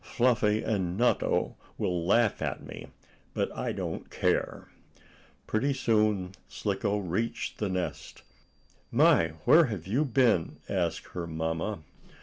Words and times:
"Fluffy 0.03 0.63
and 0.63 0.97
Nutto 0.97 1.57
will 1.77 2.03
laugh 2.03 2.41
at 2.41 2.65
me. 2.65 2.87
But 3.35 3.55
I 3.55 3.71
don't 3.71 4.09
care." 4.09 4.67
Pretty 5.45 5.75
soon 5.75 6.31
Slicko 6.47 6.97
reached 6.97 7.59
the 7.59 7.69
nest. 7.69 8.23
"My! 8.89 9.33
Where 9.45 9.65
have 9.65 9.85
you 9.85 10.03
been?" 10.03 10.55
asked 10.67 11.09
her 11.09 11.27
mamma. 11.27 11.83